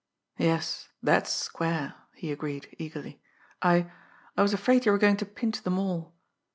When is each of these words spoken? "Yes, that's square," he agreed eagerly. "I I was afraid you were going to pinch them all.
"Yes, 0.39 0.89
that's 1.03 1.31
square," 1.31 1.93
he 2.15 2.31
agreed 2.31 2.75
eagerly. 2.79 3.21
"I 3.61 3.91
I 4.35 4.41
was 4.41 4.51
afraid 4.51 4.83
you 4.83 4.91
were 4.93 4.97
going 4.97 5.17
to 5.17 5.27
pinch 5.27 5.61
them 5.61 5.77
all. 5.77 6.15